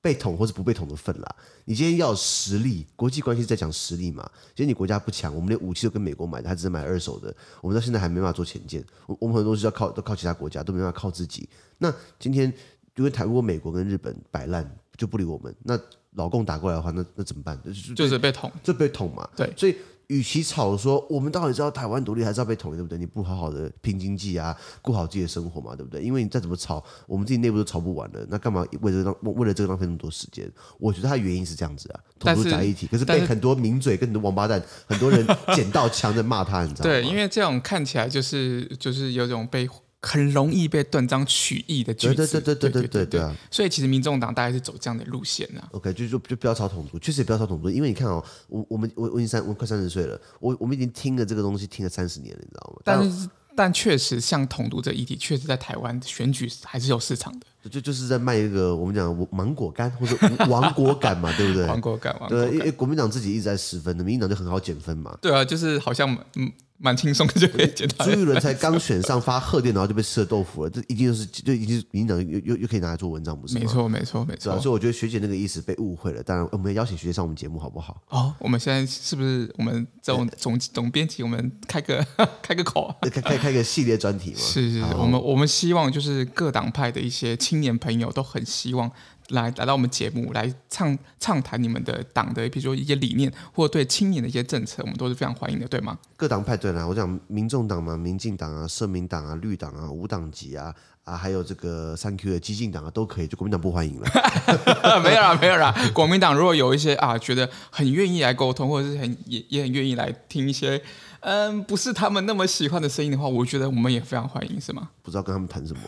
[0.00, 1.36] 被捅或者不被捅的份啦。
[1.64, 4.28] 你今天要有实力，国际关系在讲实力嘛。
[4.54, 7.34] 其实你国家不强，我们连武器都跟美国买的，他只是买二手的。
[7.60, 11.48] 我们到现在还没办法做潜舰，我我们很多东西要靠都靠其他国家，都没办法靠自己。
[11.78, 12.52] 那今天
[12.96, 15.78] 因为台如果美国跟日本摆烂就不理我们，那
[16.12, 17.60] 老共打过来的话，那那怎么办？
[17.94, 19.28] 就，是被捅，就被捅嘛。
[19.36, 19.76] 对，所以。
[20.08, 22.98] 与其吵说我们到底知道台湾独立还是要被统一，对不对？
[22.98, 26.02] 你不好好的拼经济啊，过好自己的生活嘛，对不对？
[26.02, 30.50] 因为你再怎么吵，我们自己内部都吵不完了，那干嘛为了让为了这个浪费那么多时间？
[30.78, 36.90] 我觉得它原因是这样子啊，统独在一起，可是被很多名嘴跟很多王八蛋，很多人捡到枪在骂他，你知道吗？
[36.90, 39.68] 对，因为这种看起来就是就是有种被。
[40.00, 43.36] 很容易被断章取义的句子，对对对对对对对对啊！
[43.50, 45.68] 所以其实民众党大概是走这样的路线呢、啊。
[45.72, 52.80] OK，就就就不要吵统独，确实也不要吵统独，因为你看哦，我我们我我已经三我快三十岁了，我我们已经听了这个东西听了三十年了，你知道吗？
[52.84, 57.46] 但是但确实像统独这议题，确实在台湾选举还是有市场的。
[57.68, 61.66] 就就是在卖一个我们讲芒果干或者亡国感嘛，对不对？
[61.66, 65.18] 亡国感，对，因为国民党自己一直在失分的，民进党就很好减分嘛。
[65.20, 66.52] 对啊，就是好像嗯。
[66.78, 68.04] 蛮轻松的就可以见到。
[68.04, 70.70] 朱一伦才刚选上发贺电，然后就被吃了豆腐了。
[70.70, 73.60] 这一定就是就已经是民进党又又又可以拿来做文章，不是吗？
[73.60, 74.58] 没错，没错，没错。
[74.60, 76.22] 所以我觉得学姐那个意思被误会了。
[76.22, 78.00] 当然，我们邀请学姐上我们节目好不好？
[78.08, 82.06] 哦，我们现在是不是我们这种总总编辑，我们开个
[82.40, 84.38] 开个口， 开开开个系列专题嘛？
[84.38, 88.90] 是是是，我们我们希望就是各党派的一些青年朋友都很希望。
[89.28, 95.98] 来来到我们节目来畅畅谈你们的党的，比如说一些理念，或者对青年的一些政策，我们都是非常欢迎的，对吗？
[96.16, 104.08] 各党派对啦，我讲民众党嘛，民进党啊，社民党啊，绿党啊，无党籍啊，啊，还有这个三 Q 的激进党啊，都可以，就国民党不欢迎了。
[105.04, 105.74] 没有啦，没有啦。
[105.92, 110.82] 国民党如果有一些啊，觉得很愿意来沟通，或者是很也也很愿意来听一些。
[111.20, 114.90] 嗯，不是他们那么喜欢的声音的话，我觉得我们也非常欢迎，是吗？
[115.02, 115.80] 不知道跟他们谈什么，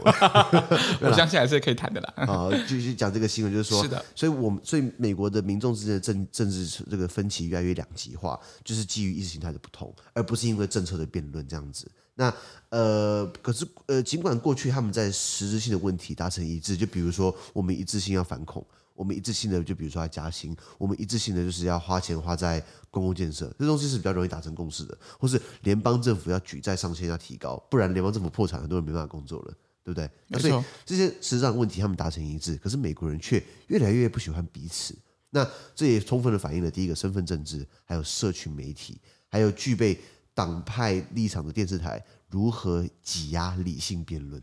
[1.01, 2.13] 我相信还是可以谈的啦。
[2.17, 11.91] 啊，继续讲这个新闻，就是说，是的，所以我们所以美国的民众之间的政政治这个分歧越来越两极化，就是基于意识形态的不同，而不是因为政策的辩论这样子。
[12.17, 12.33] 那
[12.69, 18.65] 呃，可是呃，尽管过去他们在实质性的问题达成一致，就比如说我们一致性要反恐。
[19.01, 24.95] 我们一致性的，就比如说要加薪，我们一致性的就是要花钱花在公共建设，这东西是比较容易达成共识的。
[25.19, 30.39] 或是联邦政府要举债上限要提高，不然联邦政府破产，很多人没办法工作了，对不对？
[30.39, 34.95] 所以这些实际上问题他们达成一致，可是美国人却越来越不喜欢彼此。
[35.31, 39.99] 那这也充分的反映了第一个身份政治，还有社群媒体，还有具备
[40.35, 44.43] 党派立场的电视台如何挤压理性辩论。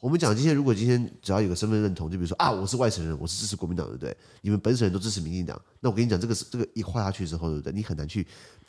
[0.00, 4.16] 我们讲今天，如果今天只要有个身份认同，就比如说啊，我是外省人，我是支持国民党，对不对？
[4.42, 7.72] 你们本省人都支持民进党，那我跟你讲，这个是这个一画下去之后，对不对？
[7.72, 8.24] 你很难去，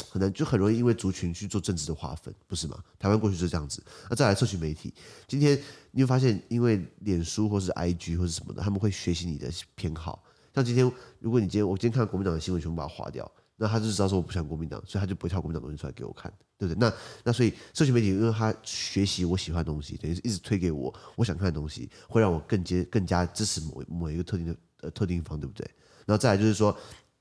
[0.09, 2.83] 很难就很容易因为族群去做政治的划分，不是吗？
[2.97, 3.83] 台湾过去就是这样子。
[4.09, 4.91] 那再来社群媒体，
[5.27, 5.59] 今天
[5.91, 10.23] 你会发现，因为脸书或是 IG 或是什么的，他们会学习你的偏好。
[10.55, 13.31] 像今天，如果你今天我今天看到国民党的新闻，全部把它划掉。
[13.61, 16.79] 那他就知道说我不喜欢国民党，所以他就不会跳国民党东西出来给我看，对不对？
[16.79, 16.93] 那
[17.25, 25.69] 那所以社群媒体，因为他学习我喜欢的东西，等于是一直推给我我想看的东西，会让我更接更加支持某某一个特定的呃特定方，对不对？
[26.05, 26.73] 然后再来就是说，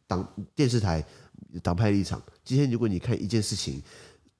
[0.06, 1.04] 党电视台
[1.60, 3.82] 党派立场，今天如果你看一件事情，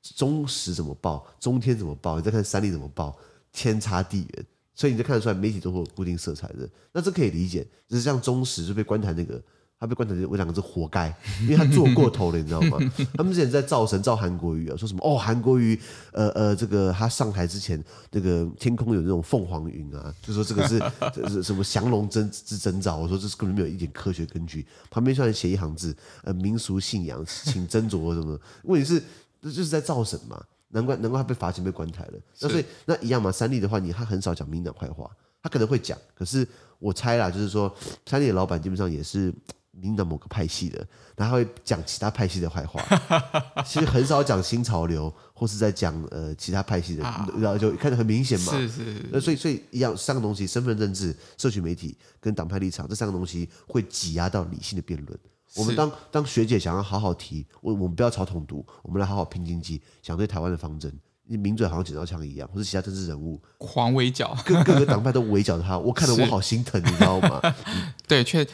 [0.00, 3.18] 中时怎么报，中天怎么报，你再看三立怎么报，
[3.50, 9.42] 天差地远，所以你就看得出来媒体都会有固定色彩的，那这可以理解，就是像中时就被关台那个。
[9.80, 12.78] 他被关成我两个字活该， 因为他做过头了，你知道吗？
[13.14, 15.80] 他们之前在造神造韩国瑜啊，说什么哦韩国瑜，
[16.12, 20.82] 呃呃，这个他上台之前，这个天空有那种凤凰云啊，就说这个是
[21.14, 24.66] 这是什么降龙真之征兆，我说这是根本没有一点科学根据。
[24.90, 28.36] 旁边虽然写一行字，呃，民俗信仰，请斟酌什么？
[28.64, 29.00] 问题是
[29.40, 30.42] 这就是在造神嘛？
[30.70, 32.14] 难怪难怪他被罚钱被关台了。
[32.40, 35.08] 那所以那一样嘛，三立的话，你他很少讲民党坏话，
[35.40, 36.44] 他可能会讲，可是
[36.80, 37.72] 我猜啦，就是说
[38.06, 39.32] 三立的老板基本上也是。
[39.80, 40.86] 民党某个派系的，
[41.16, 42.82] 然后会讲其他派系的坏话，
[43.64, 47.02] 其实很少讲新潮流，或是在讲呃其他派系的，
[47.38, 48.52] 然后就看得很明显嘛。
[48.52, 49.04] 是是，是。
[49.12, 55.18] 那所以所以一样三个东西：身份政治、社群媒体跟党派立场，这三个东西会挤压到理性的辩论。
[55.56, 60.92] 我们当当学姐想要好好提，我我们不要炒统独，我们来好好拼经济，想对台湾的方针，
[61.26, 67.40] 你名嘴好像剪刀枪一样，或是其他政治人物狂围剿，各各个党派都围剿他，我看得我好心疼，你知道吗？
[67.42, 68.46] 嗯、 对，确。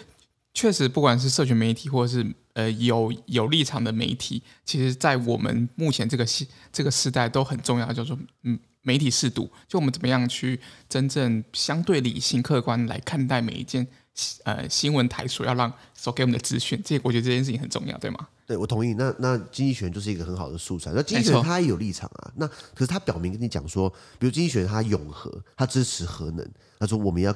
[0.54, 13.84] 确实，不管是社群媒体，或者是呃有有立场的媒体，其实，在我们目前这个时这个时代都很重要，叫做嗯媒体适度，就我们怎么样去真正相对理性、客观来看待每一件
[14.44, 18.28] 呃新闻台所要让所给我们的资讯，这我觉得这件事情很重要，对吗？
[18.46, 18.94] 对，我同意。
[18.94, 20.92] 那那经济学人就是一个很好的素材。
[20.94, 23.90] 那经济学人他也有立场啊，那可是他表明跟你讲说，
[24.20, 27.34] 比如经济学人他永和，他支持核能，他说我们要。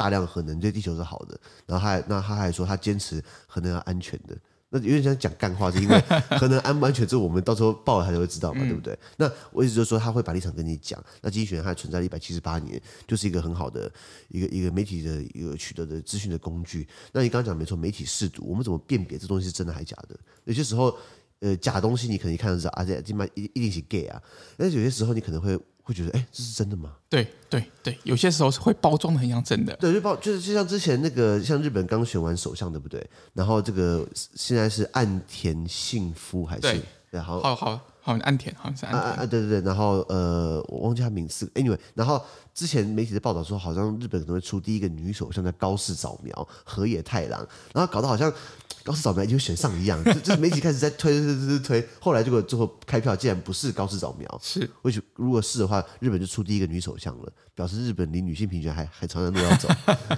[0.00, 4.34] 大量核能对地球是好的，然后他还那他还说他坚持核能要安全的，
[4.70, 6.00] 那有点像讲干话，是因为
[6.40, 8.98] 核能安不安全，这我们到时候报了他就会知道嘛，对不对？
[9.18, 10.98] 那我意思就是说他会把立场跟你讲。
[11.20, 13.92] 那经济学人还存在了一百七十八年，就是一个很好的
[14.28, 16.88] 一个一个媒体的一个取得的资讯的工具。
[17.12, 20.18] 那你刚刚讲没错，媒体试读，我们怎么辨别这东西是真的还是假的？
[20.44, 20.96] 有些时候，
[21.40, 24.22] 呃，假东西你可能一看就知道，而且起码一一定是 gay 啊。
[24.56, 25.60] 但是有些时候你可能会。
[25.90, 26.92] 会觉得哎，这是真的吗？
[27.08, 29.74] 对对对，有些时候是会包装的很像真的。
[29.76, 33.04] 对，就包就是就像之前那个，像日本刚选完首相，对不对？
[33.34, 36.62] 然后这个现在是岸田幸夫还是？
[36.62, 38.86] 对，对好好好好，岸田好像是。
[38.86, 41.46] 啊啊，对对对，然后呃，我忘记他名字。
[41.54, 42.20] Anyway，然后
[42.54, 48.32] 之前媒体的报道说，好像日本可能会出第一个女首相，叫高市早苗、河野太郎，然后搞得好像。
[48.82, 59.68] 高市早苗已经选上一样，就 就是媒体开始在推 推推推推，后来结果最后开票竟然不是高市早苗，是，或许如果是的话，日本就出第一个女首相了，表示日本离女性平权还 还长长路要走。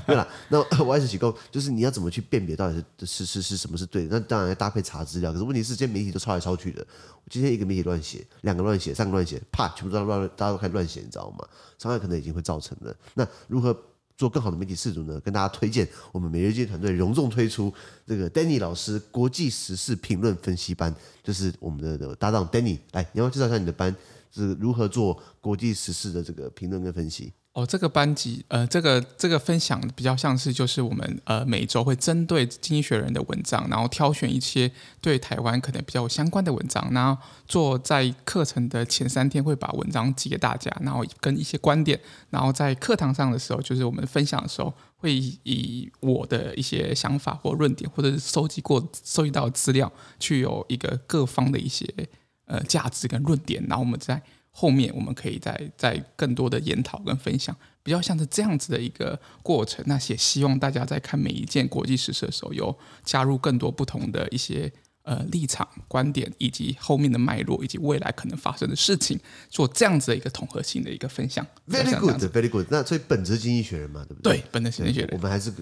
[0.06, 4.16] 对了，那我还是提供，就是你要怎么去辨别到底是是是是什么是对的？
[4.16, 6.86] 那当然要搭配查资料，可是问题是，这些媒体都抄来抄去的，
[7.28, 11.46] 今天一个媒体乱写，两个乱写，三个乱写，啪，全部都乱，大家都开始乱写，你知道吗？
[11.78, 12.96] 伤害可能已经会造成了。
[13.14, 13.76] 那如何？
[14.14, 17.72] 做更好的媒体识读呢，跟大家推荐我们每日经济团队隆重推出
[18.06, 23.92] 这个 Danny 老师国际时事评论分析班，就是我们的搭档 Danny，来，你要介绍一下你的班
[24.30, 27.32] 是如何做国际时事的这个评论跟分析。
[27.54, 51.86] 哦，这个班级，呃，这个这个分享比较像是，就是我们呃每周会针对《经济学人》的文章，然后挑选一些对台湾可能比较相关的文章，然后做在课程的前三天会把文章寄给大家，然后跟一些观点，然后在课堂上的时候，就是我们分享的时候，会以我的一些想法或论点，或者是收集过收集到资料，去有一个各方的一些
[52.46, 54.22] 呃价值跟论点，然后我们再。
[54.52, 59.84] 后面我们可以再再更多的研讨跟分享，比较像是这样子的一个过程。
[59.88, 64.72] 那也希望大家在看每一件国际时事的时候，有加入更多不同的一些。
[65.04, 71.44] 呃，立场、观点以及后面的脉络，以及未来可能发生的事情，做这样子的一个统合性的一个分享。
[71.68, 72.68] Very good，very good。
[72.70, 74.34] 那所以本质经济学人嘛，对不对？
[74.34, 75.52] 对，本质经济学人，我们还是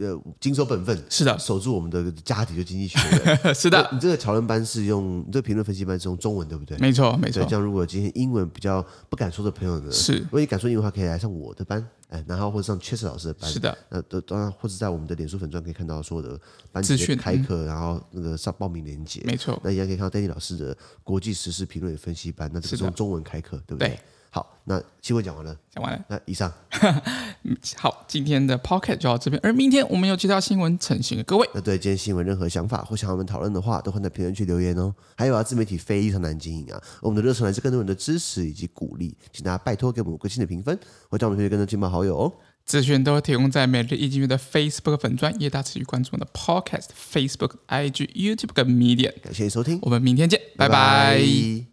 [0.00, 0.96] 呃谨守本分。
[1.08, 3.38] 是的，守住我们的家庭就经济学人。
[3.54, 6.76] 是的，你这个讨论班是用，你这个评论分析班是用中文，对不对？
[6.78, 7.44] 没错，没错。
[7.44, 11.86] 这样如果今天英文比较不敢说的朋友呢，是，如果你敢说英文的话，可以来上我的班。
[12.08, 16.36] 哎，然后或者上 Chess 老师的班，是的，那都当然，或者在我们的脸书粉钻可以看到所有的
[16.72, 23.90] 班级的开课，然后那个上报名链接，没错，那一样可以看到 Danny 老师的国际时事评论与分析班，那这个是用中文开课，对不对？
[23.90, 24.00] 对
[24.32, 26.04] 好，那新闻讲完了，讲完了。
[26.08, 26.52] 那以上，
[27.76, 29.40] 好，今天的 Pocket 就到这边。
[29.42, 31.48] 而明天我们有其他新闻呈现给各位。
[31.54, 34.94] 那对今天新闻任何想法或想和我们讨论的话，都会在评论区留言哦。
[35.16, 42.32] 还有啊，自媒体非常难经营啊，我们的热忱来自更多人的支持以及鼓励，请大家拜托给我们五颗星的评分，或将我们推荐更多亲朋好友哦。
[42.66, 49.14] 资讯都会提供在每日一经济学人的 Facebook 粉专，也大持续关注我们的 Podcast、Facebook、IG、YouTube 跟 Medium。
[49.22, 50.74] 感谢收听，我们明天见，拜拜。
[50.74, 51.69] 拜拜。